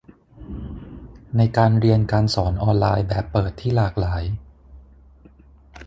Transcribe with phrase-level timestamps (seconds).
[1.37, 4.23] ในการเรียนการสอนออนไลน์แบบเปิดที่หลากหลาย